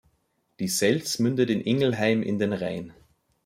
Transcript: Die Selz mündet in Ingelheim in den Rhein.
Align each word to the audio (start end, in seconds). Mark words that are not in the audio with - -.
Die 0.59 0.67
Selz 0.67 1.19
mündet 1.19 1.51
in 1.51 1.61
Ingelheim 1.61 2.23
in 2.23 2.39
den 2.39 2.53
Rhein. 2.53 2.91